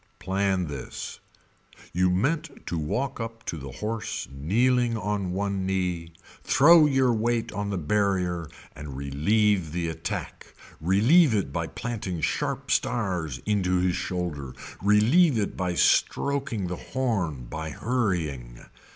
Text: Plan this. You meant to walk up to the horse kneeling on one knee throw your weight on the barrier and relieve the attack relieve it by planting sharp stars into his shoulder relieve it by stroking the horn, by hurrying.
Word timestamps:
Plan 0.17 0.65
this. 0.65 1.19
You 1.93 2.09
meant 2.09 2.65
to 2.65 2.75
walk 2.79 3.19
up 3.19 3.45
to 3.45 3.55
the 3.57 3.69
horse 3.69 4.27
kneeling 4.31 4.97
on 4.97 5.29
one 5.31 5.63
knee 5.63 6.13
throw 6.43 6.87
your 6.87 7.13
weight 7.13 7.51
on 7.51 7.69
the 7.69 7.77
barrier 7.77 8.49
and 8.75 8.97
relieve 8.97 9.71
the 9.73 9.89
attack 9.89 10.55
relieve 10.79 11.35
it 11.35 11.53
by 11.53 11.67
planting 11.67 12.19
sharp 12.19 12.71
stars 12.71 13.41
into 13.45 13.77
his 13.77 13.95
shoulder 13.95 14.55
relieve 14.81 15.37
it 15.37 15.55
by 15.55 15.75
stroking 15.75 16.65
the 16.65 16.77
horn, 16.77 17.43
by 17.45 17.69
hurrying. 17.69 18.65